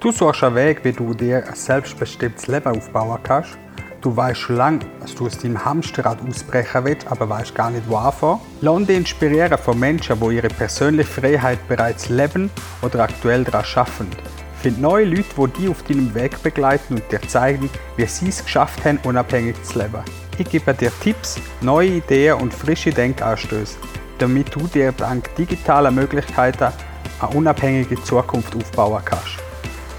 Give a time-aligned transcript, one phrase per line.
[0.00, 3.58] Du suchst einen Weg, wie du dir ein selbstbestimmtes Leben aufbauen kannst.
[4.00, 7.86] Du weißt schon lange, dass du aus deinem Hamsterrad ausbrechen willst, aber weißt gar nicht,
[7.86, 8.40] wo anfangen.
[8.62, 12.48] Lass dich inspirieren von Menschen, die ihre persönliche Freiheit bereits leben
[12.80, 14.08] oder aktuell daran arbeiten.
[14.62, 18.42] Find neue Leute, die dich auf deinem Weg begleiten und dir zeigen, wie sie es
[18.42, 20.02] geschafft haben, unabhängig zu leben.
[20.38, 23.76] Ich gebe dir Tipps, neue Ideen und frische Denkanstöße,
[24.18, 26.72] damit du dir dank digitaler Möglichkeiten
[27.20, 29.39] eine unabhängige Zukunft aufbauen kannst.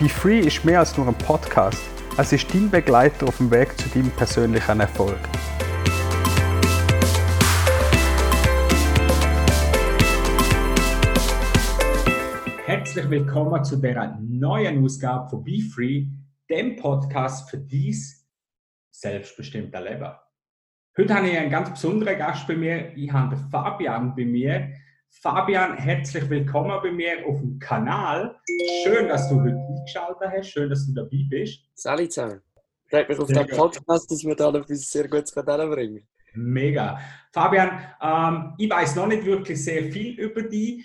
[0.02, 1.80] Be Free ist mehr als nur ein Podcast.
[2.18, 5.20] Es ist dein Begleiter auf dem Weg zu deinem persönlichen Erfolg.
[12.66, 16.08] Herzlich willkommen zu der neuen Ausgabe von Be Free,
[16.50, 18.28] dem Podcast für dies
[18.90, 20.14] selbstbestimmte Leben.
[20.98, 22.98] Heute habe ich einen ganz besonderen Gast bei mir.
[22.98, 24.74] Ich habe Fabian bei mir.
[25.20, 28.40] Fabian, herzlich willkommen bei mir auf dem Kanal.
[28.84, 30.50] Schön, dass du heute eingeschaltet hast.
[30.50, 31.60] Schön, dass du dabei bist.
[31.76, 32.42] Salut zusammen.
[32.90, 37.00] Freut mich auf den Podcast, dass wir da etwas sehr Gutes bringen Mega.
[37.34, 40.84] Fabian, ähm, ich weiß noch nicht wirklich sehr viel über dich.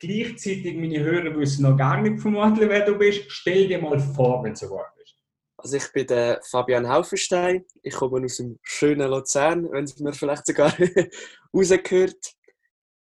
[0.00, 3.30] Gleichzeitig, meine Hörer wissen noch gar nicht vermutlich, wer du bist.
[3.30, 5.14] Stell dir mal vor, wenn du so bist.
[5.56, 7.64] Also ich bin der Fabian Haufenstein.
[7.82, 10.74] Ich komme aus dem schönen Luzern, wenn es mir vielleicht sogar
[11.54, 12.34] rausgehört.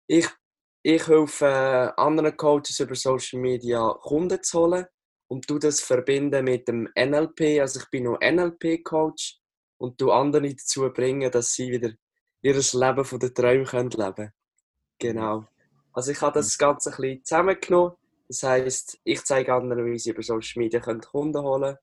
[0.08, 0.28] Ich
[0.84, 4.86] ich helfe äh, anderen Coaches über Social Media Kunden zu holen
[5.28, 7.60] und du das verbinden mit dem NLP.
[7.62, 9.40] Also ich bin noch NLP-Coach
[9.78, 11.92] und du andere dazu bringen, dass sie wieder
[12.42, 14.32] ihr Leben von den Träumen können leben
[14.98, 15.46] Genau.
[15.94, 17.94] Also ich habe das Ganze ein bisschen zusammengenommen.
[18.28, 21.78] Das heisst, ich zeige anderen, wie sie über Social Media Kunden holen können.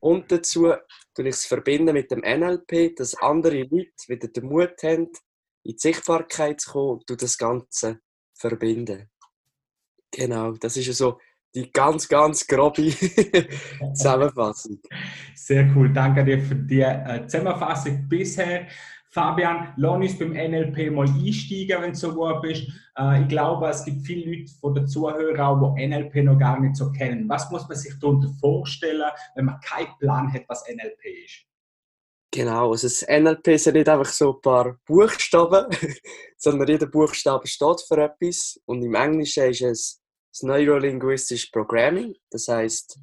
[0.00, 0.72] Und dazu
[1.14, 5.10] tue ich es verbinden mit dem NLP, dass andere Leute wieder den Mut haben,
[5.62, 8.00] in die Sichtbarkeit zu kommen und das Ganze
[8.48, 9.08] verbinden.
[10.10, 11.18] Genau, das ist ja so
[11.54, 12.90] die ganz, ganz grobe
[13.94, 14.80] Zusammenfassung.
[15.34, 18.66] Sehr cool, danke dir für die äh, Zusammenfassung bisher.
[19.10, 22.68] Fabian, lass uns beim NLP mal einsteigen, wenn du so gut bist.
[22.98, 26.74] Äh, ich glaube, es gibt viele Leute von den Zuhörern, die NLP noch gar nicht
[26.74, 27.28] so kennen.
[27.28, 31.53] Was muss man sich darunter vorstellen, wenn man keinen Plan hat, was NLP ist?
[32.34, 35.66] Genau, also das NLP sind nicht einfach so ein paar Buchstaben,
[36.36, 38.60] sondern jeder Buchstabe steht für etwas.
[38.64, 40.02] Und im Englischen ist es
[40.32, 42.98] das Neurolinguistische Programming, das heißt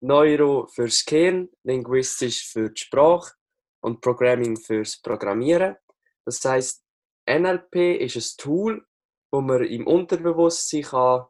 [0.00, 3.34] Neuro fürs Gehirn, Linguistisch für die Sprache
[3.82, 5.76] und Programming fürs Programmieren.
[6.24, 6.82] Das heißt,
[7.30, 8.84] NLP ist ein Tool,
[9.30, 11.26] wo man im Unterbewusstsein kann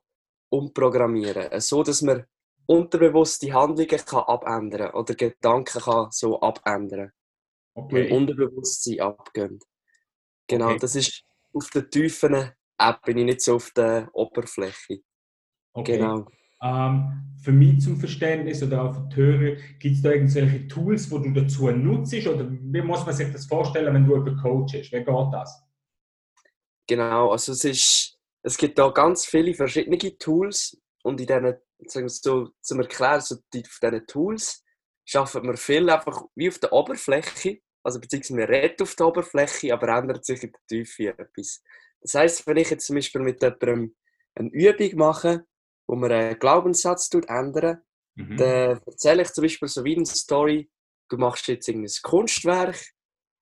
[0.51, 2.25] umprogrammieren kann, so dass man
[2.65, 7.22] unterbewusste Handlungen kann abändern oder Gedanken kann so abändern kann
[7.75, 8.05] okay.
[8.05, 9.59] mit Unterbewusstsein abgehen.
[10.49, 10.78] Genau, okay.
[10.81, 11.25] das ist
[11.55, 15.00] auf der tiefen App, bin ich nicht so auf der Oberfläche.
[15.72, 15.99] Okay.
[15.99, 16.27] Genau.
[16.62, 21.09] Ähm, für mich zum Verständnis oder auch für die Hörer, gibt es da irgendwelche Tools,
[21.09, 22.27] die du dazu nutzt?
[22.27, 24.93] Oder wie muss man sich das vorstellen, wenn du über Coach bist?
[24.93, 25.62] Wie geht das?
[26.87, 31.56] Genau, also es, ist, es gibt da ganz viele verschiedene Tools und in diesen,
[31.87, 34.65] sagen wir so, zum Erklären, so die, auf diesen Tools
[35.04, 37.60] schaffen wir viel einfach wie auf der Oberfläche.
[37.82, 41.62] Also beziehungsweise wir reden auf der Oberfläche, aber ändert sich in der Tiefe etwas.
[42.00, 43.94] Das heisst, wenn ich jetzt zum Beispiel mit jemandem
[44.34, 45.47] eine Übung mache,
[45.87, 47.82] wo man einen Glaubenssatz ändern,
[48.15, 48.37] mhm.
[48.37, 50.71] dann erzähle ich zum Beispiel so wie eine Story,
[51.09, 52.76] du machst jetzt ein Kunstwerk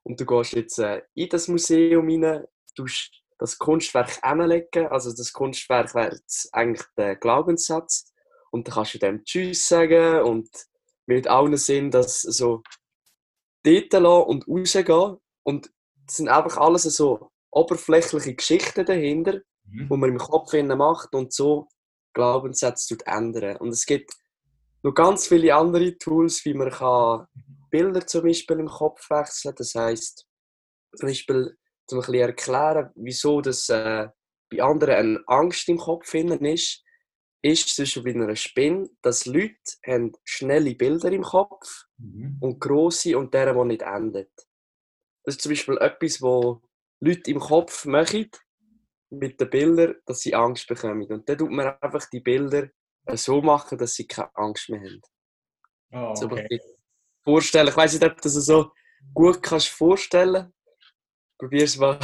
[0.03, 5.33] und du gehst jetzt äh, in das Museum rein, tust das Kunstwerk anlegen, also das
[5.33, 8.13] Kunstwerk wäre jetzt eigentlich der Glaubenssatz
[8.51, 10.49] und dann kannst du dem Tschüss sagen und
[11.07, 12.63] mit allen Sinn, dass so
[13.63, 15.17] dort lassen und rausgehen.
[15.43, 15.71] Und
[16.07, 19.89] es sind einfach alles so oberflächliche Geschichten dahinter, mhm.
[19.89, 21.69] die man im Kopf macht und so
[22.15, 23.57] Glaubenssätze ändern.
[23.57, 24.13] Und es gibt
[24.83, 27.27] noch ganz viele andere Tools, wie man kann
[27.71, 30.27] Bilder zum Beispiel im Kopf wechseln Das heißt
[30.97, 31.57] zum Beispiel
[31.87, 34.09] zum erklären, wieso das äh,
[34.51, 36.83] bei anderen eine Angst im Kopf ist
[37.43, 39.57] ist zwischen bei einer Spinne, dass Leute
[39.87, 42.39] haben schnelle Bilder im Kopf mhm.
[42.41, 44.27] und grosse und deren, die nicht enden.
[45.25, 46.63] Das ist zum Beispiel etwas, wo
[47.01, 48.31] Leute im Kopf machen
[49.11, 51.07] mit den Bildern, dass sie Angst bekommen.
[51.11, 52.69] Und dann tut man einfach die Bilder
[53.15, 55.01] so machen, dass sie keine Angst mehr haben.
[55.93, 56.47] Oh, okay.
[56.51, 56.59] so
[57.23, 57.69] vorstellen.
[57.69, 58.73] Ich weiß nicht, ob du das so
[59.15, 60.53] gut kannst vorstellen
[61.41, 61.99] probier es mal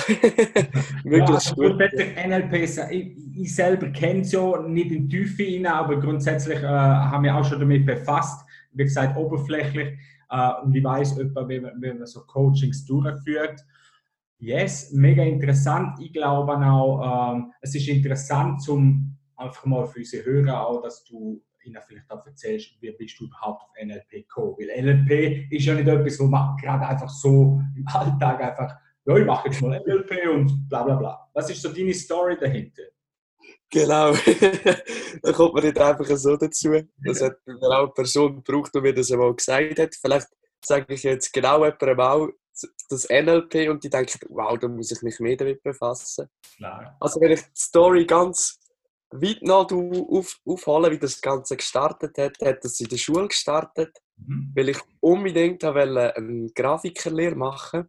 [1.05, 1.79] möglichst ja, gut.
[1.79, 2.55] NLP,
[2.91, 7.25] ich, ich selber kenne es ja nicht in die Tiefe rein, aber grundsätzlich äh, haben
[7.25, 8.45] wir auch schon damit befasst.
[8.73, 9.99] Wie gesagt, oberflächlich.
[10.31, 13.61] Äh, und ich weiß etwa, wie man, wie man so Coachings durchführt.
[14.39, 15.99] Yes, mega interessant.
[16.01, 21.05] Ich glaube auch, ähm, es ist interessant, zum einfach mal für unsere Hörer auch, dass
[21.05, 24.57] du ihnen vielleicht auch erzählst, wie bist du überhaupt auf NLP gekommen.
[24.59, 29.17] Weil NLP ist ja nicht etwas, wo man gerade einfach so im Alltag einfach, ja,
[29.17, 31.31] ich mache jetzt mal NLP und bla bla bla.
[31.33, 32.83] Was ist so deine Story dahinter?
[33.71, 34.13] Genau,
[35.23, 36.83] da kommt man nicht einfach so dazu.
[37.05, 39.95] Das hat genau eine Person gebraucht, die mir das einmal gesagt hat.
[39.95, 40.29] Vielleicht
[40.65, 42.29] sage ich jetzt genau jemandem auch
[42.89, 46.29] das NLP und die denken, wow, da muss ich mich mehr damit befassen.
[46.57, 46.97] Klar.
[47.01, 48.59] Also wenn ich die Story ganz
[49.11, 53.99] weit noch auf, aufholen, wie das Ganze gestartet hat, hat es in der Schule gestartet,
[54.17, 54.53] mhm.
[54.55, 57.89] weil ich unbedingt eine Grafikerlehre machen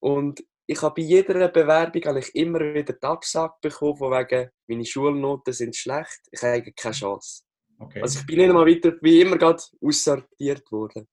[0.00, 4.50] und ich habe bei jeder Bewerbung habe ich immer wieder die Absage bekommen, von wegen,
[4.66, 7.44] meine Schulnoten sind schlecht, ich habe keine Chance.
[7.78, 8.02] Okay.
[8.02, 11.06] Also ich bin nicht einmal weiter, wie immer gerade aussortiert worden.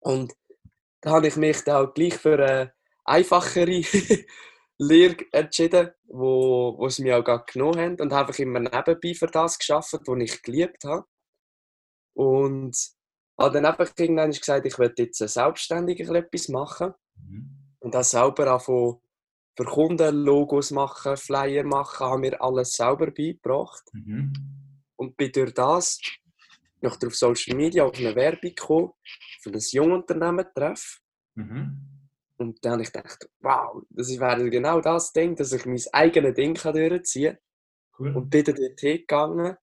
[0.00, 0.34] Und
[1.00, 2.72] da habe ich mich dann auch gleich für eine
[3.04, 3.82] einfachere
[4.78, 9.14] Lehre entschieden, wo, wo sie mich auch gerade genommen haben und habe einfach immer nebenbei
[9.14, 11.06] für das geschafft, was ich geliebt habe.
[12.14, 12.76] Und
[13.38, 16.92] habe dann einfach irgendwann gesagt, ich möchte jetzt selbstständig etwas machen.
[17.14, 17.55] Mhm.
[17.86, 18.96] Und dann selber anfangen,
[19.56, 23.84] für Kunden Logos machen, Flyer machen, haben mir alles selber beigebracht.
[23.92, 24.32] Mhm.
[24.96, 26.00] Und bin durch das
[26.80, 28.90] noch auf Social Media auf eine Werbung gekommen,
[29.40, 31.00] für ein Jungunternehmen treff.
[31.36, 32.10] Mhm.
[32.38, 36.34] Und dann habe ich gedacht, wow, das wäre genau das Ding, dass ich mein eigenes
[36.34, 37.40] Ding durchziehen kann.
[38.00, 38.16] Cool.
[38.16, 39.56] Und bin dann dort hingegangen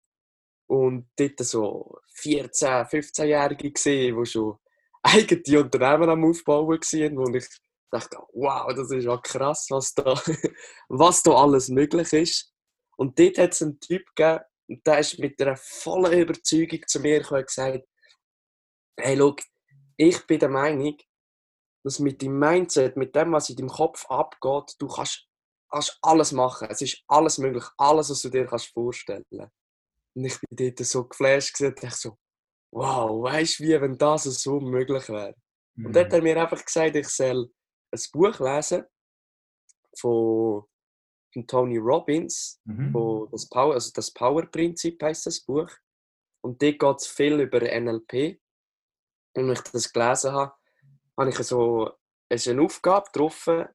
[0.68, 4.60] und dort so 14-, 15-Jährige gesehen, die schon
[5.02, 7.48] eigene Unternehmen am Aufbauen waren, wo ich
[7.94, 10.16] dachte, wow, das ist ja krass, was da,
[10.90, 12.54] was da alles möglich ist.
[12.98, 17.00] Und dort hat es einen Typ gegeben, und der ist mit einer vollen Überzeugung zu
[17.00, 17.86] mir gekommen und gesagt,
[18.98, 19.36] hey, schau,
[19.98, 20.98] ich bin der Meinung,
[21.84, 25.28] dass mit deinem Mindset, mit dem, was in deinem Kopf abgeht, du kannst,
[25.70, 26.70] kannst alles machen.
[26.72, 29.54] Es ist alles möglich, alles, was du dir kannst vorstellen kannst.
[30.16, 32.18] Und ich bin dort so geflasht und dachte so,
[32.72, 35.36] wow, weißt du, wie wenn das so möglich wäre?
[35.76, 35.88] Mhm.
[35.88, 37.52] Und dort hat er mir einfach gesagt, ich soll
[37.94, 38.86] ein Buch lesen
[39.98, 40.66] von,
[41.32, 42.92] von Tony Robbins, mhm.
[42.92, 45.70] von das Power, also das Power-Prinzip heißt das Buch.
[46.42, 48.42] Und dort geht es viel über NLP.
[49.36, 50.54] Und als ich das gelesen habe,
[51.18, 51.92] habe ich so
[52.30, 53.68] es eine Aufgabe getroffen,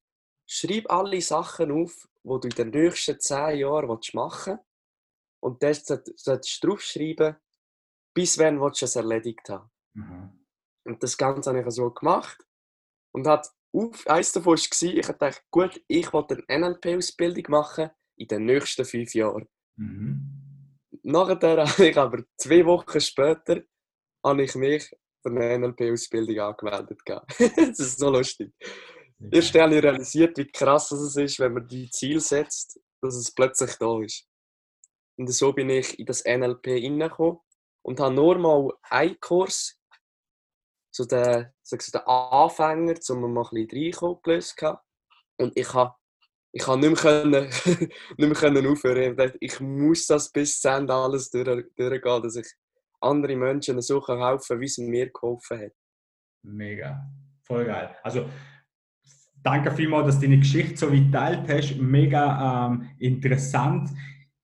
[0.45, 4.65] schreib alle Sachen auf, die du in den nächsten zehn Jahren machen willst.
[5.41, 7.37] Und das solltest du draufschreiben,
[8.13, 9.71] bis wann du es erledigt haben.
[9.93, 10.45] Mhm.
[10.85, 12.45] Und das Ganze habe ich so gemacht.
[13.11, 18.27] Und hat auf, eins davon war, ich dachte, gut, ich wollte eine NLP-Ausbildung machen in
[18.27, 19.47] den nächsten fünf Jahren.
[19.77, 20.77] Mhm.
[21.03, 23.61] Nachher habe ich aber zwei Wochen später
[24.23, 24.89] habe ich mich
[25.21, 26.99] für eine NLP-Ausbildung angemeldet.
[27.07, 28.53] das ist so lustig.
[29.21, 29.29] Okay.
[29.31, 33.31] Erst habe ich realisiert, wie krass es ist, wenn man die Ziel setzt, dass es
[33.31, 34.25] plötzlich da ist.
[35.17, 37.39] Und so bin ich in das NLP hineingekommen
[37.81, 39.78] und habe nur mal einen Kurs
[40.91, 44.61] so der, so der Anfänger, um mal ein bisschen gelöst.
[45.37, 45.93] Und ich habe
[46.51, 47.25] ich habe nicht mehr,
[48.17, 49.11] nicht mehr aufhören.
[49.11, 52.47] Ich, dachte, ich muss das bis zum Ende alles durch, durchgehen, dass ich
[53.01, 55.71] andere Menschen so helfen kann, wie es mir geholfen hat.
[56.43, 57.07] Mega,
[57.43, 57.95] voll geil.
[58.03, 58.27] Also
[59.43, 61.77] danke vielmals, dass du deine Geschichte so weit teilt hast.
[61.77, 63.89] Mega ähm, interessant.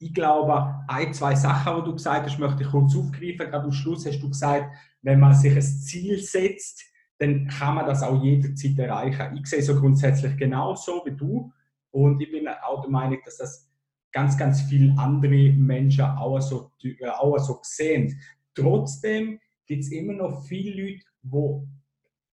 [0.05, 3.49] Ich glaube, ein, zwei Sachen, die du gesagt hast, möchte ich kurz aufgreifen.
[3.49, 4.71] Gerade am Schluss hast du gesagt,
[5.01, 6.83] wenn man sich ein Ziel setzt,
[7.17, 9.35] dann kann man das auch jederzeit erreichen.
[9.35, 11.51] Ich sehe so grundsätzlich genauso wie du
[11.89, 13.67] und ich bin auch der Meinung, dass das
[14.11, 18.21] ganz, ganz viele andere Menschen auch so, äh, auch so sehen.
[18.53, 21.67] Trotzdem gibt es immer noch viele Leute, die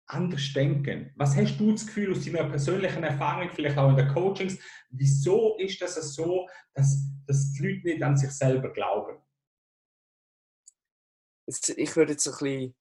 [0.07, 1.11] anders denken.
[1.15, 4.59] Was hast du das Gefühl aus deiner persönlichen Erfahrung, vielleicht auch in den Coachings,
[4.89, 9.17] wieso ist das so, dass, dass die Leute nicht an sich selber glauben?
[11.47, 12.75] ich würde jetzt ein bisschen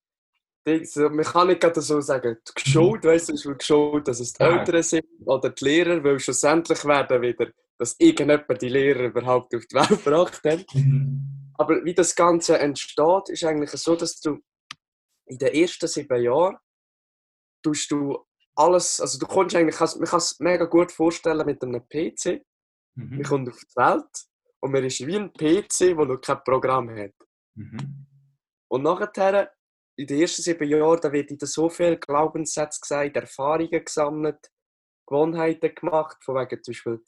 [0.66, 4.58] man kann nicht gerade so sagen, geschult, weißt du, ist geschult, dass es die ja.
[4.58, 9.64] Eltern sind oder die Lehrer, weil schlussendlich werden wieder, dass irgendjemand die Lehrer überhaupt auf
[9.66, 10.66] die Welt gebracht hat.
[10.74, 11.52] Mhm.
[11.54, 14.38] Aber wie das Ganze entsteht, ist eigentlich so, dass du
[15.26, 16.56] in den ersten sieben Jahren
[17.62, 18.18] tust du
[18.54, 22.44] alles, also du kannst eigentlich, man kann es mega gut vorstellen mit einem PC.
[22.96, 23.16] Mhm.
[23.16, 24.29] Man kommt auf die Welt
[24.60, 27.14] und man ist wie ein PC, der noch kein Programm hat.
[27.54, 28.06] Mhm.
[28.68, 29.52] Und nachher,
[29.96, 34.50] in den ersten sieben Jahren, da wird in so viel Glaubenssätze gesagt, Erfahrungen gesammelt,
[35.06, 37.04] Gewohnheiten gemacht, von wegen zum Beispiel,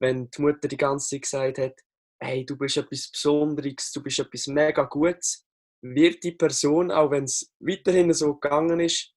[0.00, 1.80] wenn die Mutter die ganze Zeit gesagt hat,
[2.20, 5.46] hey, du bist etwas Besonderes, du bist etwas mega Gutes,
[5.82, 9.12] wird die Person, auch wenn es weiterhin so gegangen ist,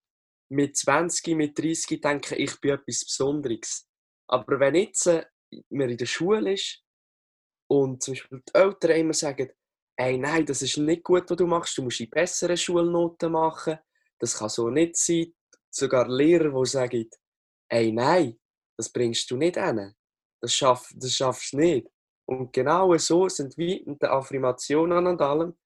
[0.52, 3.88] mit 20, mit 30 denken, ich bin etwas Besonderes.
[4.28, 5.26] Aber wenn jetzt äh,
[5.70, 6.84] man in der Schule ist
[7.70, 9.50] und zum Beispiel die Eltern immer sagen,
[9.96, 13.78] ey, nein, das ist nicht gut, was du machst, du musst die besseren Schulnoten machen,
[14.20, 15.34] das kann so nicht sein.
[15.70, 17.10] Sogar Lehrer, die sagen,
[17.70, 18.40] ey, nein,
[18.78, 19.94] das bringst du nicht hin,
[20.42, 21.88] das, schaff, das schaffst du nicht.
[22.28, 25.58] Und genau so sind wie mit den Affirmationen und allem,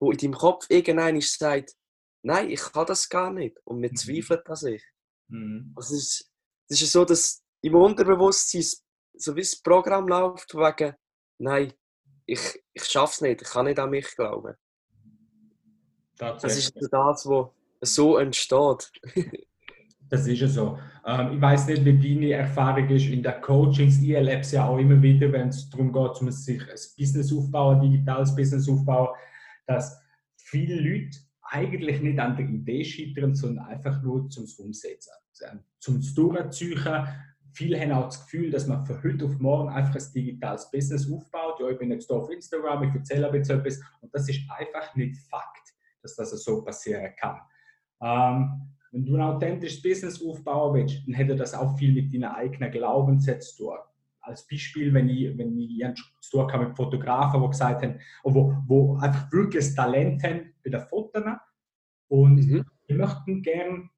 [0.00, 1.74] wo in deinem Kopf irgendeiner sagt,
[2.22, 3.56] nein, ich kann das gar nicht.
[3.64, 3.96] Und man mhm.
[3.96, 4.84] zweifelt an sich.
[5.28, 5.72] Mhm.
[5.76, 6.32] Also es, ist,
[6.68, 8.64] es ist so, dass im Unterbewusstsein
[9.14, 10.94] so wie das Programm läuft, wegen,
[11.38, 11.72] nein,
[12.26, 14.54] ich, ich schaffe es nicht, ich kann nicht an mich glauben.
[16.18, 18.90] Das ist das, was so entsteht.
[20.10, 20.78] das ist ja so.
[21.06, 24.02] Ähm, ich weiß nicht, wie deine Erfahrung ist in der Coachings.
[24.02, 27.32] Ich erlebe es ja auch immer wieder, wenn es darum geht, um sich ein Business
[27.32, 29.16] aufbauen, ein digitales Business aufbauen,
[29.66, 30.00] dass
[30.36, 35.12] viele Leute eigentlich nicht an der Idee scheitern, sondern einfach nur zum Umsetzen,
[35.78, 37.06] zum Durchziehen.
[37.58, 41.10] Viele haben auch das Gefühl, dass man von heute auf morgen einfach ein digitales Business
[41.10, 41.58] aufbaut.
[41.58, 43.80] Ja, ich bin jetzt hier auf Instagram, ich erzähle jetzt etwas.
[44.00, 47.40] Und das ist einfach nicht Fakt, dass das so passieren kann.
[48.00, 48.60] Ähm,
[48.92, 52.70] wenn du ein authentisches Business aufbauen willst, dann hätte das auch viel mit deinen eigenen
[52.70, 53.78] Glaubenssätzen zu tun.
[54.20, 55.84] Als Beispiel, wenn ich, wenn ich
[56.20, 60.54] zu tun habe mit Fotografen, die gesagt haben, wo, wo einfach wirklich das Talent haben
[60.62, 61.24] bei den Fotos
[62.06, 62.64] und mhm.
[62.88, 63.90] die möchten gerne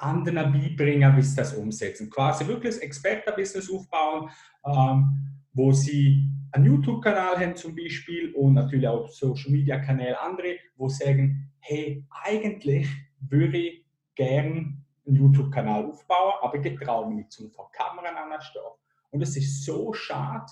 [0.00, 2.10] anderen beibringen, wie sie das umsetzen.
[2.10, 4.30] Quasi wirklich ein Expertenbusiness aufbauen,
[4.64, 11.52] ähm, wo sie einen YouTube-Kanal haben zum Beispiel und natürlich auch Social-Media-Kanäle andere, wo sagen,
[11.60, 12.88] hey, eigentlich
[13.20, 14.76] würde ich gerne
[15.06, 18.62] einen YouTube-Kanal aufbauen, aber ich traue mich nicht zum vor Kameran anstehen.
[19.10, 20.50] Und es ist so schade,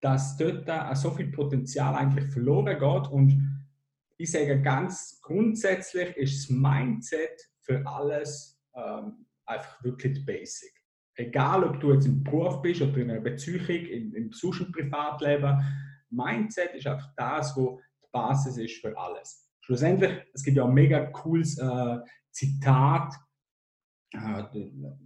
[0.00, 3.62] dass dort so viel Potenzial eigentlich verloren geht und
[4.18, 10.72] ich sage ganz grundsätzlich ist das Mindset für alles ähm, einfach wirklich basic.
[11.14, 15.62] Egal, ob du jetzt im Beruf bist oder in einer Beziehung, im, im sonstigen Privatleben,
[16.10, 19.50] Mindset ist einfach das, wo die Basis ist für alles.
[19.60, 21.98] Schlussendlich, es gibt ja ein mega cooles äh,
[22.30, 23.14] Zitat,
[24.12, 24.44] äh,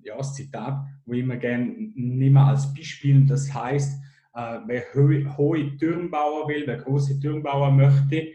[0.02, 4.00] ja, das Zitat, wo ich immer gerne nehme als Beispiel, das heißt,
[4.34, 8.32] äh, wer hohe, hohe Türme bauen will, wer große Türme bauen möchte,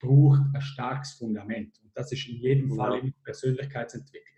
[0.00, 1.78] braucht ein starkes Fundament.
[1.82, 2.74] Und das ist in jedem.
[2.74, 4.35] Fall in Persönlichkeitsentwicklung.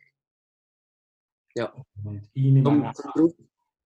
[1.58, 1.74] Ja.
[2.04, 2.92] Und ich nehme an,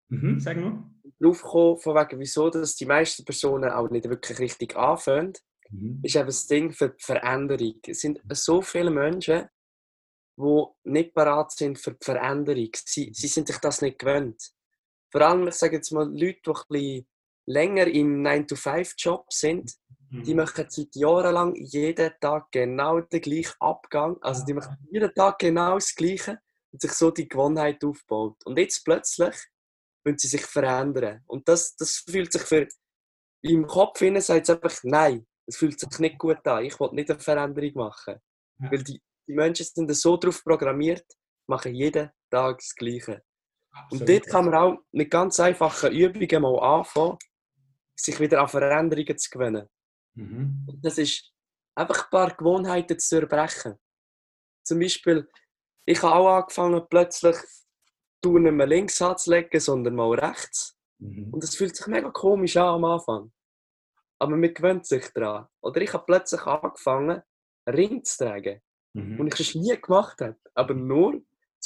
[0.08, 0.84] mhm, sag nur.
[1.18, 5.32] Drauf kommen, von wegen, wieso dass die meisten Personen auch nicht wirklich richtig anfangen,
[5.70, 6.00] mhm.
[6.02, 7.80] ist eben das Ding für die Veränderung.
[7.86, 9.48] Es sind so viele Menschen,
[10.36, 12.68] die nicht bereit sind für die Veränderung.
[12.74, 14.50] Sie, sie sind sich das nicht gewöhnt.
[15.10, 17.06] Vor allem, ich sage jetzt mal, Leute, die ein bisschen
[17.46, 19.72] länger im 9-to-5-Job sind,
[20.10, 20.40] die mhm.
[20.40, 24.18] machen seit Jahren lang jeden Tag genau den gleichen Abgang.
[24.20, 26.38] Also die machen jeden Tag genau das Gleiche
[26.72, 28.36] und sich so die Gewohnheit aufbaut.
[28.44, 29.36] Und jetzt plötzlich
[30.04, 31.22] wollen sie sich verändern.
[31.26, 32.66] Und das, das fühlt sich für
[33.42, 36.64] im Kopf hinein sagt es einfach, nein, es fühlt sich nicht gut an.
[36.64, 38.20] Ich will nicht eine Veränderung machen.
[38.60, 38.70] Ja.
[38.70, 41.04] Weil die, die Menschen sind so darauf programmiert,
[41.48, 43.22] machen jeden Tag das Gleiche.
[43.72, 44.00] Absolut.
[44.00, 47.18] Und dort kann man auch mit ganz einfachen Übungen mal anfangen,
[47.96, 49.68] sich wieder an Veränderungen zu gewöhnen.
[50.14, 50.66] Mhm.
[50.80, 51.32] Das ist
[51.74, 53.74] einfach ein paar Gewohnheiten zu erbrechen.
[54.64, 55.28] Zum Beispiel,
[55.84, 57.36] ich habe auch angefangen, plötzlich
[58.22, 60.78] du nicht mehr links anzulegen, sondern mal rechts.
[60.98, 61.32] Mhm.
[61.32, 63.32] Und das fühlt sich mega komisch an am Anfang.
[64.18, 65.48] Aber man gewöhnt sich daran.
[65.60, 67.22] Oder ich habe plötzlich angefangen,
[67.68, 68.60] Ring zu tragen.
[68.94, 69.18] Mhm.
[69.18, 70.36] Und ich es nie gemacht habe.
[70.54, 71.20] Aber nur,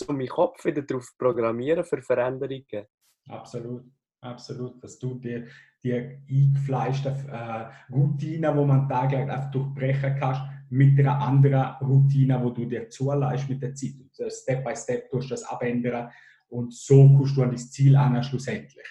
[0.06, 2.86] um meinen Kopf wieder darauf zu programmieren für Veränderungen.
[3.28, 3.84] Absolut,
[4.20, 4.82] absolut.
[4.82, 5.46] Dass du dir
[5.82, 12.50] die eingefleischten äh, Routine, die man täglich einfach durchbrechen kannst, mit einer anderen Routine, wo
[12.50, 13.94] du dir zuleist mit der Zeit.
[13.98, 16.10] Und Step by Step tust du das abändern
[16.48, 18.86] und so kommst du an das Ziel an, schlussendlich.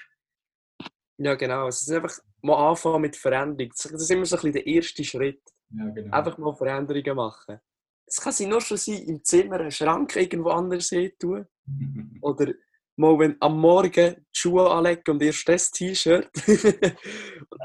[1.17, 1.67] Ja, genau.
[1.67, 3.71] Es ist einfach mal anfangen mit Veränderung.
[3.71, 5.41] Das ist immer so ein bisschen der erste Schritt.
[5.69, 6.15] Ja, genau.
[6.15, 7.59] Einfach mal Veränderungen machen.
[8.05, 11.45] Es kann sich nur schon sein, im Zimmer einen Schrank irgendwo anders tun.
[12.21, 12.53] Oder
[12.97, 16.29] mal wenn am Morgen die Schuhe anlegen und erst das T-Shirt.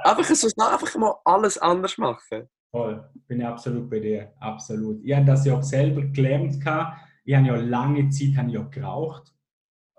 [0.04, 2.48] einfach, so, einfach mal alles anders machen.
[2.70, 5.02] Voll, bin ich absolut bei dir, absolut.
[5.04, 6.56] Ich habe das ja auch selber gelernt.
[6.56, 9.34] Ich habe ja lange Zeit habe ich ja geraucht.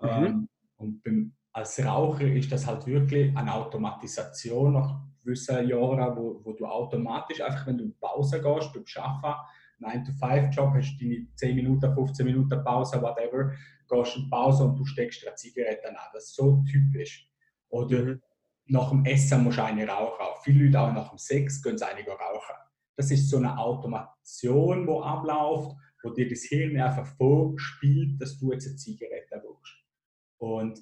[0.00, 0.08] Mhm.
[0.08, 6.40] Ähm, und beim, als Raucher ist das halt wirklich eine Automatisation nach gewissen Jahren, wo,
[6.44, 9.40] wo du automatisch, einfach wenn du in Pause gehst, beim Arbeiten,
[9.82, 13.52] 9-to-5-Job, hast du deine 10 Minuten, 15 Minuten Pause, whatever,
[13.88, 15.96] gehst in Pause und du steckst eine Zigarette an.
[16.12, 17.28] Das ist so typisch.
[17.68, 18.22] Oder mhm.
[18.66, 20.26] nach dem Essen musst du eine rauchen.
[20.42, 22.61] Viele Leute auch nach dem Sex gehen sie eine rauchen.
[22.96, 28.52] Das ist so eine Automation, die abläuft, wo dir das Hirn einfach vorspielt, dass du
[28.52, 29.76] jetzt eine Zigarette willst.
[30.38, 30.78] Und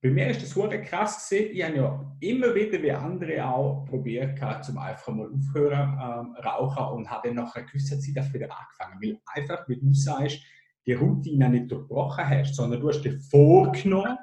[0.00, 1.50] bei mir ist das super krass gesehen.
[1.52, 6.96] Ich habe ja immer wieder wie andere auch probiert, zum einfach mal aufhören ähm, rauchen
[6.96, 9.02] und habe dann nach einer gewissen Zeit das wieder angefangen.
[9.02, 10.40] Weil einfach, wie du sagst,
[10.86, 14.16] die Routine nicht durchbrochen hast, sondern du hast dir vorgenommen,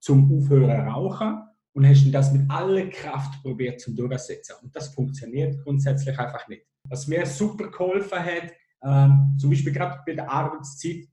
[0.00, 1.42] zum Aufhören rauchen
[1.74, 4.56] und hast das mit aller Kraft probiert zum Durchsetzen.
[4.62, 6.66] Und das funktioniert grundsätzlich einfach nicht.
[6.88, 8.52] Was mir super geholfen hat,
[8.84, 11.08] ähm, zum Beispiel gerade bei der Arbeitszeit,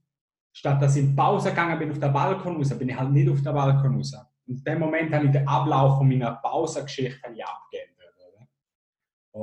[0.52, 3.28] statt dass ich in Pause gegangen bin auf der Balkon raus, bin ich halt nicht
[3.28, 4.14] auf der Balkon raus.
[4.46, 7.90] Und in dem Moment habe ich den Ablauf von meiner Pausengeschichte abgeändert.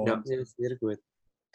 [0.05, 0.99] ja, sehr gut.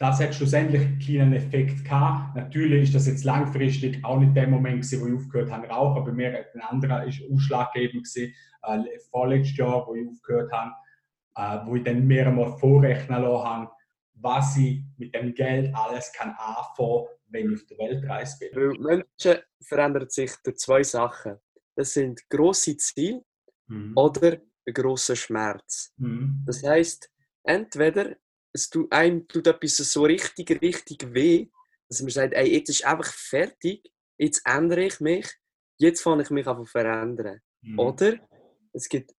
[0.03, 2.35] Das hat schlussendlich einen kleinen Effekt gehabt.
[2.35, 6.03] Natürlich ist das jetzt langfristig auch nicht der Moment gewesen, wo ich aufgehört habe rauchen.
[6.03, 8.33] Bei mir ein anderer ist ausschlaggebend gewesen,
[8.63, 10.71] äh, vorletztes Jahr, wo ich aufgehört habe,
[11.37, 13.71] äh, wo ich dann mehrmals vorrechnen lassen habe,
[14.15, 18.49] was ich mit dem Geld alles kann anfangen wenn ich auf der Weltreise bin.
[18.55, 21.37] Weil Menschen verändern sich durch zwei Sachen.
[21.77, 23.23] Das sind grosse Ziele
[23.67, 23.93] mhm.
[23.95, 24.33] oder
[24.67, 25.93] ein grosser Schmerz.
[25.95, 26.43] Mhm.
[26.45, 27.09] Das heißt,
[27.45, 28.17] entweder
[28.53, 31.49] es tut, einem tut etwas so richtig, richtig weh,
[31.89, 35.27] dass man sagt, ey, jetzt ist einfach fertig, jetzt ändere ich mich,
[35.79, 37.41] jetzt fange ich mich einfach verändern.
[37.61, 37.79] Mhm.
[37.79, 38.19] Oder
[38.71, 39.11] es gibt,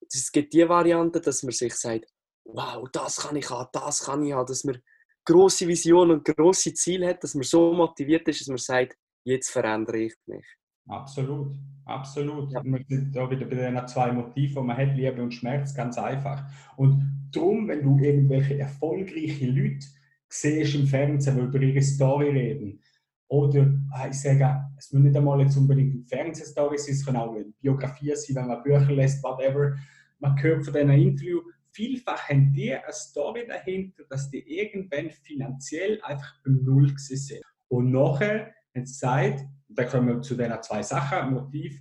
[0.00, 2.06] es gibt die Variante, dass man sich sagt,
[2.44, 4.82] wow, das kann ich haben, das kann ich haben, dass man
[5.24, 9.50] große Vision und große Ziele hat, dass man so motiviert ist, dass man sagt, jetzt
[9.50, 10.46] verändere ich mich.
[10.88, 12.52] Absolut, absolut.
[12.52, 12.62] Ja.
[12.64, 15.98] Wir sind da wieder bei den zwei Motiven, die man hat, Liebe und Schmerz, ganz
[15.98, 16.44] einfach.
[16.76, 19.86] Und darum, wenn du irgendwelche erfolgreiche Leute
[20.28, 22.80] siehst im Fernsehen, die über ihre Story reden,
[23.28, 27.34] oder ah, ich sage, es muss nicht einmal jetzt unbedingt Fernsehstory sein, es können auch
[27.62, 29.74] Biografien sein, wenn man Bücher lässt, whatever.
[30.18, 35.98] Man hört von diesen Interview, vielfach haben die eine Story dahinter, dass die irgendwann finanziell
[36.02, 37.40] einfach beim Null sind.
[37.68, 41.80] Und nachher haben sie gesagt, da kommen wir zu diesen zwei Sachen, Motiv,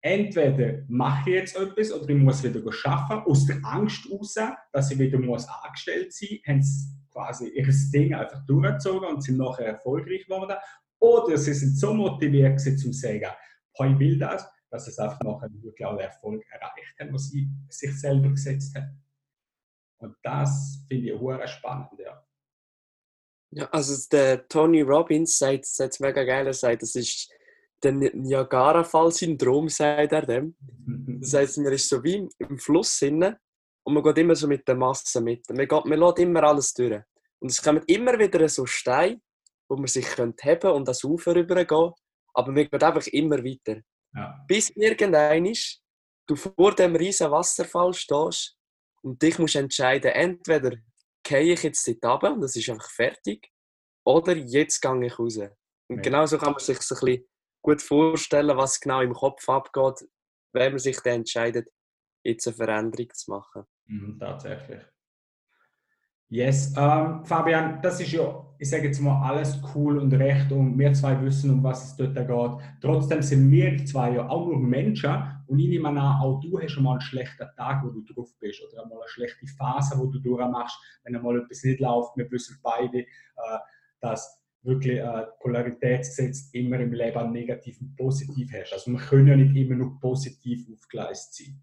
[0.00, 4.36] entweder mache ich jetzt etwas oder ich muss wieder arbeiten, aus der Angst heraus,
[4.72, 9.22] dass ich wieder muss angestellt sein muss, haben sie quasi ihr Ding einfach durchgezogen und
[9.22, 10.56] sind nachher erfolgreich geworden.
[11.00, 13.32] Oder sie sind so motiviert gewesen, zum zu sagen,
[13.80, 17.48] ich will das, dass es einfach nachher wirklich auch den Erfolg erreicht hat, was sie
[17.68, 18.88] sich selber gesetzt hat.
[19.98, 22.24] Und das finde ich auch spannend, ja.
[23.50, 27.30] Ja, also der Tony Robbins sagt es mega geil, er sagt, das ist
[27.82, 30.56] der Niagara-Fall-Syndrom, sagt er dem.
[31.20, 34.76] Das heißt, man ist so wie im Fluss und man geht immer so mit der
[34.76, 35.48] Masse mit.
[35.48, 37.02] Man, geht, man lässt immer alles durch.
[37.40, 39.20] Und es kommen immer wieder so Steine,
[39.68, 41.92] wo man sich heben und das Ufer rübergehen
[42.34, 43.80] aber man geht einfach immer weiter.
[44.14, 44.44] Ja.
[44.46, 45.52] Bis irgendein
[46.26, 48.56] du vor dem riesen Wasserfall stehst
[49.02, 50.76] und dich musst entscheiden, entweder
[51.28, 53.50] gehe ich jetzt dort runter und das ist einfach fertig,
[54.04, 55.38] oder jetzt gehe ich raus.
[55.88, 56.02] Und ja.
[56.02, 57.24] genau so kann man sich so ein bisschen
[57.62, 60.08] gut vorstellen, was genau im Kopf abgeht,
[60.52, 61.68] wenn man sich dann entscheidet,
[62.24, 63.64] jetzt eine Veränderung zu machen.
[63.86, 64.82] Mhm, tatsächlich.
[66.30, 70.78] Yes, ähm, Fabian, das ist ja, ich sage jetzt mal, alles cool und recht und
[70.78, 72.82] wir zwei wissen, um was es dort geht.
[72.82, 76.72] Trotzdem sind wir zwei ja auch nur Menschen und ich nehme an, auch du hast
[76.72, 80.06] schon mal einen schlechten Tag, wo du drauf bist oder mal eine schlechte Phase, wo
[80.06, 82.16] du durchmachst, wenn einmal etwas nicht läuft.
[82.16, 83.06] Wir wissen beide, äh,
[84.00, 88.72] dass wirklich äh, Polaritätsgesetz immer im Leben negativ und positiv hast.
[88.72, 91.62] Also wir können ja nicht immer nur positiv aufgeleistet sein.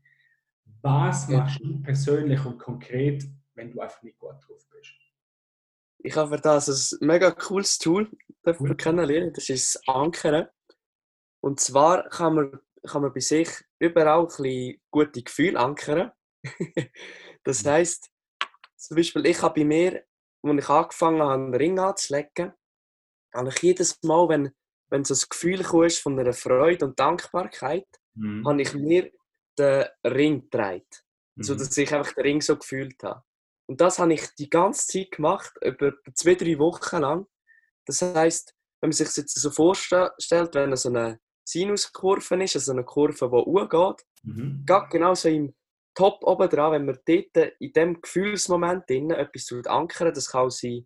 [0.81, 3.23] Was machst du persönlich und konkret
[3.55, 4.93] wenn du einfach nicht gut drauf bist.
[5.99, 8.09] Ich habe für das ein mega cooles Tool
[8.43, 9.33] dafür kennenlernen.
[9.33, 10.47] Das ist das Ankern.
[11.41, 16.11] Und zwar kann man, kann man bei sich überall ein gute Gefühle ankern.
[17.43, 17.69] das mhm.
[17.69, 18.09] heisst,
[18.77, 20.03] zum Beispiel, ich habe bei mir,
[20.43, 22.53] als ich angefangen habe, einen Ring anzulegen,
[23.33, 24.51] habe ich jedes Mal, wenn,
[24.89, 28.47] wenn so ein Gefühl kommt von einer Freude und Dankbarkeit, mhm.
[28.47, 29.11] habe ich mir
[29.57, 30.85] den Ring getragen.
[31.35, 31.43] Mhm.
[31.43, 33.23] Sodass ich einfach den Ring so gefühlt habe.
[33.67, 37.27] Und das habe ich die ganze Zeit gemacht, über zwei, drei Wochen lang.
[37.85, 42.71] Das heißt, wenn man sich das jetzt so vorstellt, wenn so eine Sinuskurve ist, also
[42.71, 44.65] eine Kurve, die hochgeht, mhm.
[44.89, 45.53] genau so im
[45.93, 50.86] Top oben dran, wenn man dort in diesem Gefühlsmoment drin etwas ankern das kann sein,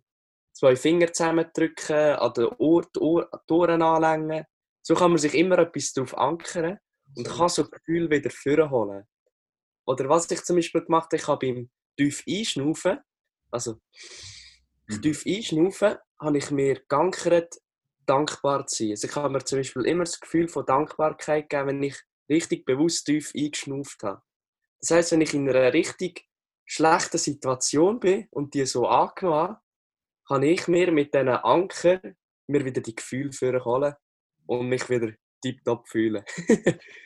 [0.52, 4.44] zwei Finger zusammendrücken, an den Ohr, die, Ohr, die Ohren anlängen.
[4.82, 6.78] So kann man sich immer etwas darauf ankern
[7.16, 9.04] und kann so Gefühl wieder vorholen.
[9.84, 12.98] Oder was ich zum Beispiel gemacht habe, ich habe beim tief einschnaufen,
[13.50, 13.80] also
[14.86, 15.02] mhm.
[15.02, 17.56] tief einschnaufen, habe ich mir geankert,
[18.10, 18.90] dankbar zu sein.
[18.90, 21.96] Also ich habe mir zum Beispiel immer das Gefühl von Dankbarkeit gegeben, wenn ich
[22.28, 24.22] richtig bewusst tief eingeschnauft habe.
[24.80, 26.26] Das heißt, wenn ich in einer richtig
[26.64, 29.58] schlechten Situation bin und die so angenommen habe,
[30.26, 32.00] kann ich mir mit diesen Anker
[32.46, 33.94] mir wieder die Gefühle holen
[34.46, 36.24] und mich wieder tiptop fühlen.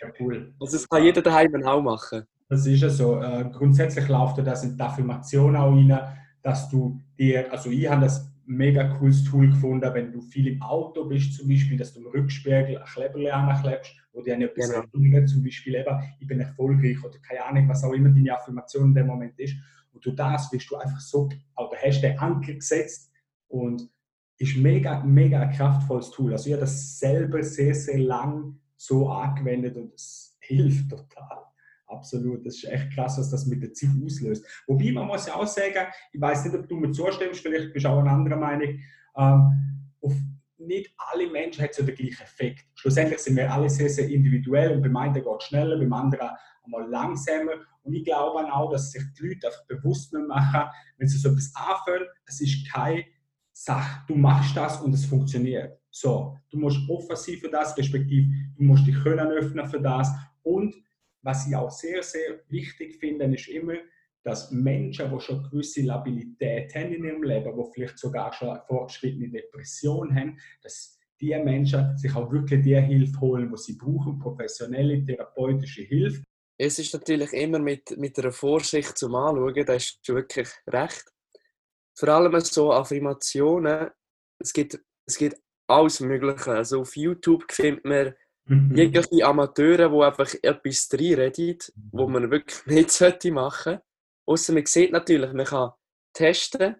[0.00, 0.54] Ja, cool.
[0.60, 2.26] Also das kann jeder daheim auch machen.
[2.48, 3.20] Das ist ja so.
[3.20, 5.98] Äh, grundsätzlich läuft ja das in die Affirmation auch rein,
[6.42, 10.62] dass du dir, also ich habe das mega cooles Tool gefunden, wenn du viel im
[10.62, 14.84] Auto bist, zum Beispiel, dass du im Rückspiegel ein Kleberle anklebst, wo dir etwas Genau.
[14.92, 18.88] erinnert, zum Beispiel eben, ich bin erfolgreich oder keine Ahnung, was auch immer deine Affirmation
[18.88, 19.56] in dem Moment ist.
[19.92, 23.10] Und durch das wirst du einfach so, oder hast den Anker gesetzt
[23.48, 23.88] und
[24.38, 26.32] ist mega, mega ein kraftvolles Tool.
[26.32, 31.44] Also ich habe das selber sehr, sehr lang so angewendet und es hilft total.
[31.86, 34.46] Absolut, das ist echt krass, was das mit der Zeit auslöst.
[34.66, 37.84] Wobei man muss ja auch sagen, ich weiß nicht, ob du mir zustimmst, vielleicht bist
[37.84, 38.78] du auch eine andere Meinung,
[39.16, 40.14] ähm, auf
[40.58, 42.64] nicht alle Menschen haben so den gleichen Effekt.
[42.74, 46.30] Schlussendlich sind wir alle sehr, sehr individuell und beim einen geht es schneller, beim anderen
[46.64, 47.52] einmal langsamer.
[47.82, 51.52] Und ich glaube auch, dass sich die Leute einfach bewusst machen, wenn sie so etwas
[51.54, 53.04] anfangen, es ist keine
[53.52, 55.78] Sache, du machst das und es funktioniert.
[55.90, 60.10] So, du musst offen sein für das, respektive du musst dich können öffnen für das.
[60.42, 60.74] Und
[61.24, 63.74] was ich auch sehr, sehr wichtig finde, ist immer,
[64.22, 68.62] dass Menschen, die schon gewisse Labilität haben in ihrem Leben, die vielleicht sogar schon eine
[68.66, 74.18] fortgeschrittene Depression haben, dass die Menschen sich auch wirklich die Hilfe holen, die sie brauchen,
[74.18, 76.22] professionelle, therapeutische Hilfe.
[76.58, 81.04] Es ist natürlich immer mit, mit einer Vorsicht zum Anschauen, da hast du wirklich recht.
[81.96, 83.90] Vor allem so Affirmationen,
[84.38, 86.52] es gibt, es gibt alles Mögliche.
[86.52, 88.14] Also auf YouTube findet man
[88.46, 91.58] jegliche Amateure, die einfach etwas reinreden,
[91.92, 93.84] wo man wirklich nicht sollte machen sollte.
[94.26, 95.72] Außer man sieht natürlich, man kann
[96.12, 96.76] testen,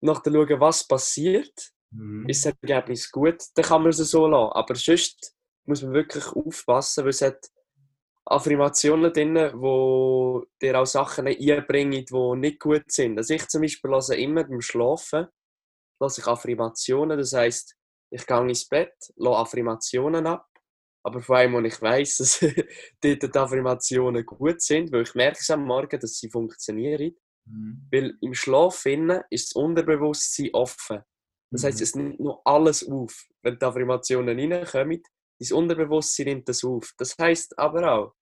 [0.00, 1.70] nachher schauen, was passiert.
[1.90, 2.28] Mhm.
[2.28, 4.52] Ist das Ergebnis gut, dann kann man es so lassen.
[4.52, 7.48] Aber sonst muss man wirklich aufpassen, weil es hat
[8.24, 13.18] Affirmationen drin, die dir auch Sachen einbringen, die nicht gut sind.
[13.18, 15.26] Also ich zum Beispiel lasse immer beim Schlafen
[16.02, 17.76] lasse ich Affirmationen, das heisst,
[18.10, 20.46] ich gehe ins Bett, lasse Affirmationen ab,
[21.04, 22.38] aber vor allem, wenn ich weiss, dass
[23.00, 27.14] dort die Affirmationen gut sind, weil ich merke es am Morgen, dass sie funktionieren.
[27.44, 27.88] Mhm.
[27.90, 31.00] Weil im Schlaf innen ist das Unterbewusstsein offen.
[31.50, 31.82] Das heisst, Mhm.
[31.82, 33.26] es nimmt noch alles auf.
[33.42, 35.02] Wenn die Affirmationen reinkommen,
[35.40, 36.92] dein Unterbewusstsein nimmt das auf.
[36.98, 38.14] Das heisst aber auch,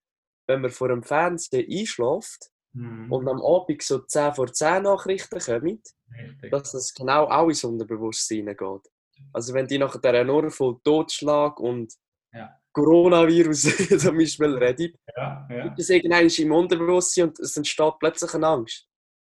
[0.49, 3.12] wenn man vor dem Fernsehen einschläft Mhm.
[3.12, 5.83] und am Abend so 10 vor 10 Nachrichten kommen,
[6.16, 6.51] Richtig.
[6.51, 8.88] dass das genau auch ins Unterbewusstsein geht.
[9.33, 11.93] Also wenn die nachher nur von Totschlag und
[12.33, 12.57] Ja.
[12.73, 13.63] Coronavirus
[13.99, 15.65] zum Beispiel reden, Ja, ja.
[15.67, 18.87] ist das irgendwann im Unterbewusstsein und es entsteht plötzlich eine Angst.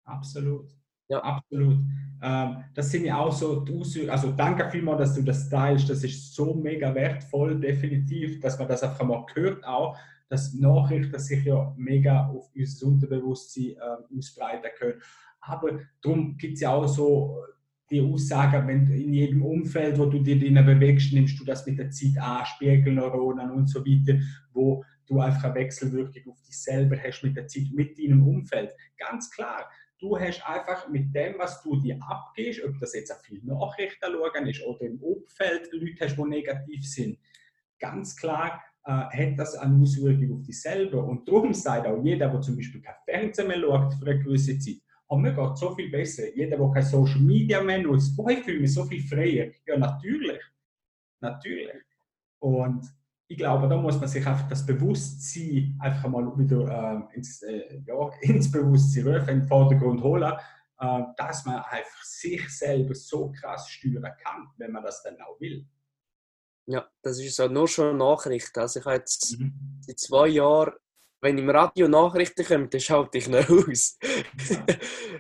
[0.05, 0.71] Absolut.
[1.09, 1.21] Ja.
[1.23, 1.79] Absolut.
[2.23, 4.11] Ähm, das sind ja auch so die Auswirkungen.
[4.11, 5.91] Also danke vielmals, dass du das teilst.
[5.91, 9.97] Das ist so mega wertvoll, definitiv, dass man das einfach mal hört auch,
[10.29, 15.03] dass Nachrichten sich ja mega auf unser Unterbewusstsein ähm, ausbreiten können.
[15.41, 17.43] Aber darum gibt es ja auch so
[17.95, 21.79] die Aussagen, wenn in jedem Umfeld, wo du dich drinnen bewegst, nimmst du das mit
[21.79, 24.19] der Zeit an, Spiegelneuronen und so weiter,
[24.53, 28.73] wo du einfach eine Wechselwirkung auf dich selber hast mit der Zeit, mit deinem Umfeld.
[28.99, 33.23] Ganz klar, du hast einfach mit dem, was du dir abgehst, ob das jetzt auf
[33.23, 37.19] viele Nachrichten schauen ist oder im Umfeld Leute hast, die negativ sind,
[37.79, 41.05] ganz klar äh, hat das eine Auswirkung auf dich selber.
[41.05, 44.59] Und darum sagt auch jeder, der zum Beispiel kein Fernsehen mehr schaut für eine gewisse
[44.59, 44.84] Zeit,
[45.15, 46.35] oh, mir geht so viel besser.
[46.35, 49.51] Jeder, der kein Social Media mehr nutzt, oh, ich fühle mich so viel freier.
[49.67, 50.43] Ja, natürlich.
[51.21, 51.83] Natürlich.
[52.41, 52.85] Und
[53.29, 57.81] ich glaube, da muss man sich einfach das Bewusstsein einfach mal wieder äh, ins, äh,
[57.87, 60.33] ja, ins Bewusstsein rufen, in den Vordergrund holen,
[60.81, 65.41] äh, dass man einfach sich selber so krass steuern kann, wenn man das dann auch
[65.41, 65.67] will.
[66.67, 68.59] Ja, das ist so nur schon Nachrichten.
[68.59, 69.81] Also ich habe jetzt Mhm.
[69.81, 70.73] seit zwei Jahren,
[71.25, 73.99] wenn im Radio Nachrichten kommen, dann schalte ich nicht aus.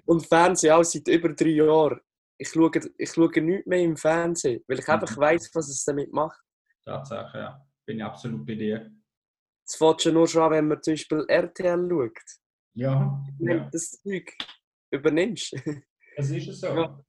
[0.05, 2.01] Und Fernsehen auch seit über drei Jahren.
[2.39, 5.21] Ich schaue, ich schaue nichts mehr im Fernsehen, weil ich einfach Mhm.
[5.21, 6.39] weiß, was es damit macht.
[6.85, 7.67] Tatsache, ja.
[7.87, 8.91] Bin ich absolut bei dir.
[9.67, 12.21] Es fängt schon nur schon an, wenn man zum Beispiel RTL schaut.
[12.77, 13.71] Ja, Wenn ja.
[13.73, 14.31] das Zeug
[14.93, 15.55] übernimmst.
[16.17, 16.67] das ist es so.
[16.67, 17.01] Ja.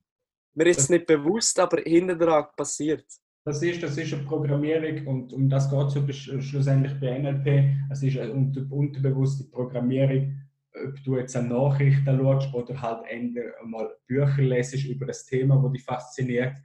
[0.54, 3.04] Mir ist es nicht bewusst, aber hinten dran passiert.
[3.46, 7.76] Das ist, das ist eine Programmierung und um das geht es schlussendlich bei NLP.
[7.92, 10.36] Es ist eine unter, unterbewusste Programmierung,
[10.74, 15.62] ob du jetzt eine Nachrichten schaust oder halt eher mal Bücher lesest über das Thema,
[15.62, 16.56] das dich fasziniert.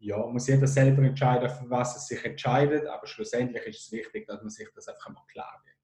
[0.00, 4.26] Ja, muss jeder selber entscheiden, für was er sich entscheidet, aber schlussendlich ist es wichtig,
[4.26, 5.76] dass man sich das einfach mal klar wird.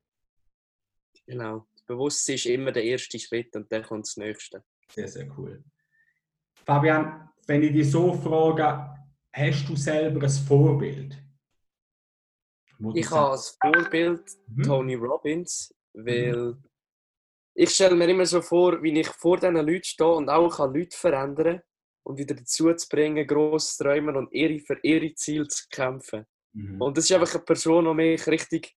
[1.27, 1.67] Genau.
[1.73, 4.63] Das Bewusstsein ist immer der erste Schritt und dann kommt das nächste.
[4.91, 5.65] Sehr, sehr cool.
[6.67, 8.94] Fabian, wenn ich dich so frage,
[9.35, 11.19] hast du selber ein Vorbild?
[12.95, 14.63] Ich habe als Vorbild Mhm.
[14.63, 16.57] Tony Robbins, weil
[17.55, 20.75] ich stelle mir immer so vor, wie ich vor diesen Leuten stehe und auch kann
[20.75, 21.63] Leute verändern
[22.05, 26.27] und wieder dazu zu bringen, gross zu träumen und ihre, für ihre Ziele zu kämpfen.
[26.53, 26.81] Mhm.
[26.81, 28.77] Und das ist einfach eine Person, die mich richtig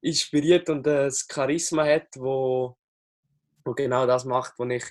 [0.00, 2.76] inspiriert und ein Charisma hat, wo,
[3.64, 4.84] wo genau das macht, was ich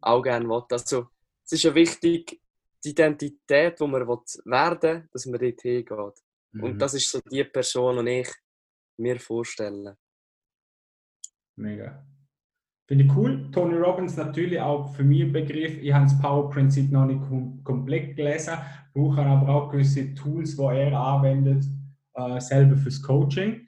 [0.00, 0.62] auch gerne will.
[0.70, 1.08] Also,
[1.44, 2.40] es ist ja wichtig,
[2.84, 6.22] die Identität, die man werden will, dass man dort hingeht.
[6.52, 6.62] Mhm.
[6.62, 8.30] Und das ist so die Person, die ich
[8.98, 9.96] mir vorstelle.
[11.56, 12.04] Mega.
[12.86, 13.50] Finde ich cool.
[13.52, 15.76] Tony Robbins natürlich auch für mich ein Begriff.
[15.78, 18.54] Ich habe das Power-Prinzip noch nicht kom komplett gelesen,
[18.94, 21.64] brauche aber auch gewisse Tools, die er anwendet,
[22.14, 23.66] äh, selber fürs Coaching.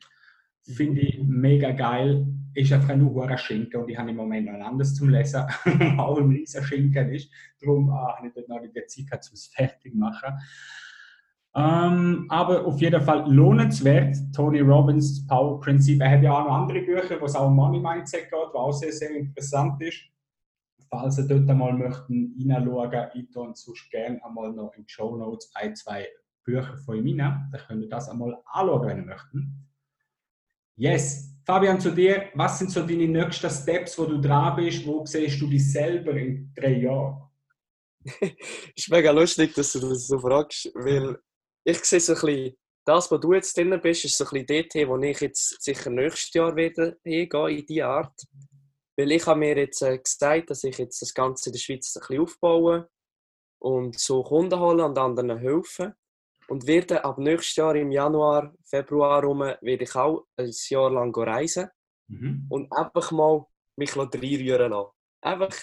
[0.62, 2.26] Finde ich mega geil.
[2.54, 5.42] Ist einfach ein Schinken und ich habe im Moment noch ein anderes zum Lesen,
[5.98, 7.30] auch ein riesiger Schinken ist.
[7.60, 10.34] Darum äh, habe ich dort noch die Zeit es fertig zu machen.
[11.54, 14.16] Ähm, aber auf jeden Fall lohnenswert.
[14.34, 16.00] Tony Robbins Power Prinzip.
[16.00, 18.54] Er hat ja auch noch andere Bücher, wo es auch um Money Mindset geht, was
[18.54, 19.98] auch sehr, sehr interessant ist.
[20.88, 25.16] Falls ihr dort einmal möchten reinschauen, ich tue sonst gerne einmal noch in die Show
[25.16, 26.08] Notes ein, zwei
[26.44, 27.48] Bücher von ihm rein.
[27.52, 29.42] Dann könnt ihr das einmal anschauen, wenn ihr möchtet.
[30.76, 31.29] Yes.
[31.44, 34.87] Fabian, zu dir, was sind so deine nächsten Steps, wo du dran bist?
[34.87, 37.31] Wo siehst du dich selber in drei Jahren?
[38.76, 41.18] ist mega lustig, dass du das so fragst, weil
[41.64, 44.70] ich sehe so ein bisschen, das, wo du jetzt drin bist, ist so ein bisschen
[44.70, 48.20] dort, wo ich jetzt sicher nächstes Jahr wieder hingehe, in diese Art.
[48.96, 51.94] Weil ich habe mir jetzt äh, gesagt, dass ich jetzt das Ganze in der Schweiz
[51.94, 52.88] ein bisschen aufbaue
[53.61, 55.94] und so Kunden holen und anderen helfen.
[56.50, 61.14] Und werde ab nächstes Jahr im Januar, Februar rum, werde ich auch ein Jahr lang
[61.16, 61.68] reisen
[62.08, 62.46] mhm.
[62.48, 64.90] und einfach mal mich reinrühren lassen.
[65.22, 65.56] Einfach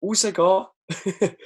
[0.00, 0.66] rausgehen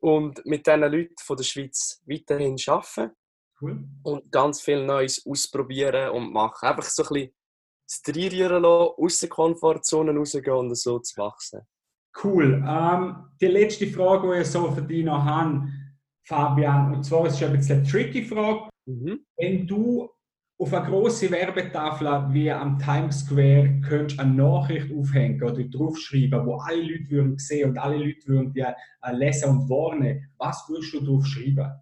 [0.00, 3.12] und mit diesen Leuten von der Schweiz weiterhin arbeiten
[3.60, 3.84] Cool.
[4.02, 6.68] Und ganz viel Neues ausprobieren und machen.
[6.68, 7.34] Einfach so ein bisschen
[7.86, 11.60] das Reinrühren lassen, aus der Komfortzone rausgehen und so zu wachsen.
[12.22, 12.62] Cool.
[12.66, 15.68] Ähm, die letzte Frage, die ich so für dich noch habe,
[16.26, 18.68] Fabian, und zwar ist es ein bisschen eine tricky Frage.
[18.86, 19.24] Mhm.
[19.36, 20.10] Wenn du
[20.58, 26.56] auf einer grossen Werbetafel wie am Times Square könntest eine Nachricht aufhängen oder draufschreiben, wo
[26.56, 28.74] alle Leute würden sehen und alle Leute würden dir
[29.12, 31.80] lesen und warnen, was würdest du draufschreiben?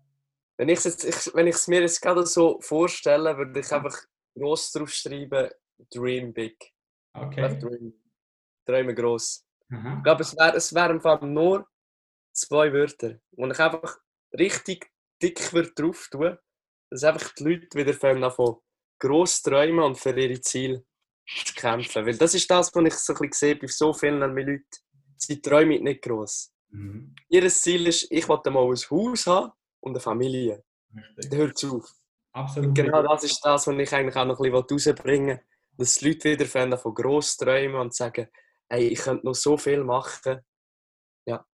[0.57, 3.97] Wenn ich es mir jetzt gerade so vorstelle, würde ich einfach
[4.37, 5.49] groß drauf schreiben,
[5.91, 6.73] Dream Big.
[7.13, 7.59] Okay.
[7.59, 7.95] Dream.
[8.67, 9.47] Träume groß.
[9.71, 11.67] Ich glaube, es wären es wär nur
[12.33, 13.99] zwei Wörter, wo ich einfach
[14.39, 14.91] richtig
[15.23, 16.37] dick wird drauf tun,
[16.91, 18.57] dass einfach die Leute wieder von
[18.99, 20.85] gross träumen und für ihre Ziele
[21.27, 22.07] zu kämpfen.
[22.07, 24.65] Weil das ist das, was ich so ein bisschen sehe bei so vielen Leuten.
[25.17, 26.53] Sie träumen nicht gross.
[26.71, 27.15] Mhm.
[27.29, 30.65] Ihr Ziel ist, ich wollte mal ein Haus haben und eine Familie.
[30.95, 31.31] Richtig.
[31.31, 31.93] Dann hört es auf.
[32.33, 32.69] Absolut.
[32.69, 35.45] Und genau das ist das, was ich eigentlich auch noch ein bisschen rausbringen will.
[35.77, 38.29] Dass die Leute wieder von gross träumen und sagen,
[38.69, 40.41] hey, ich könnte noch so viel machen.
[41.27, 41.45] Ja.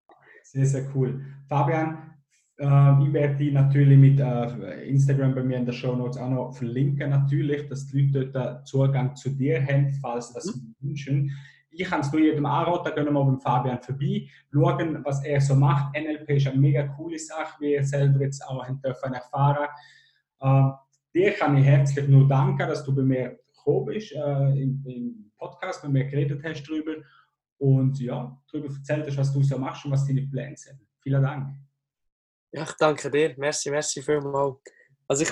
[0.43, 1.25] Sehr, sehr cool.
[1.49, 2.20] Fabian,
[2.61, 6.31] äh, ich werde die natürlich mit äh, Instagram bei mir in der Show Notes auch
[6.31, 10.75] noch verlinken, natürlich, dass die Leute dort Zugang zu dir haben, falls das mhm.
[10.81, 11.33] wünschen
[11.71, 15.41] ich kann es nur jedem anraten, gehen wir mal beim Fabian vorbei, schauen, was er
[15.41, 15.97] so macht.
[15.97, 19.69] NLP ist eine mega coole Sache, wie ihr selber jetzt auch dürfen erfahren.
[20.41, 20.71] Äh,
[21.15, 25.27] dir kann ich herzlich nur danken, dass du bei mir gekommen bist, äh, im, im,
[25.39, 26.97] Podcast, mit mir geredet hast darüber
[27.57, 30.81] und ja, darüber erzählt hast, was du so machst und was deine Pläne sind.
[31.03, 31.70] Vielen Dank.
[32.53, 33.35] Ja, ich danke dir.
[33.37, 34.57] Merci, merci vielmals.
[35.07, 35.31] Also ich,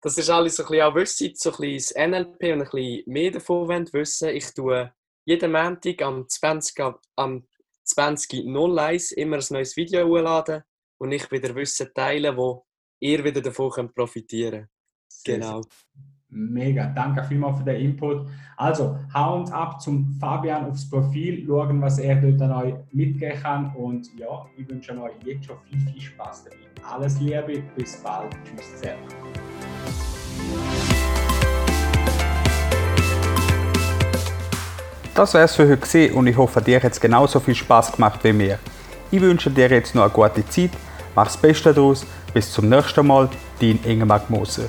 [0.00, 2.70] das ist alles so ein bisschen auch wissen, so ein bisschen das NLP und ein
[2.70, 4.28] bisschen mehr davon wissen.
[4.30, 4.92] Ich tue
[5.24, 6.84] jeden Montag am 20.
[7.16, 7.46] am
[7.86, 10.62] 20.01 immer ein neues Video hochladen
[10.98, 12.66] und ich wieder Wissen teilen, wo
[13.00, 14.68] ihr wieder davon profitieren
[15.24, 15.42] könnt.
[15.42, 15.62] Genau.
[16.28, 18.26] Mega, danke vielmals für den Input.
[18.56, 23.74] Also, hauen ab zum Fabian aufs Profil, schauen, was er dort an euch mitgeben kann.
[23.76, 26.56] Und ja, ich wünsche euch jetzt schon viel, viel Spaß dabei.
[26.92, 28.36] Alles Liebe, bis bald.
[28.44, 29.02] Tschüss zusammen.
[35.14, 38.22] Das wäre es für heute und ich hoffe, dir hat es genauso viel Spaß gemacht
[38.24, 38.58] wie mir.
[39.10, 40.72] Ich wünsche dir jetzt noch eine gute Zeit,
[41.14, 44.68] mach das Beste daraus, bis zum nächsten Mal, dein Ingemar Moser.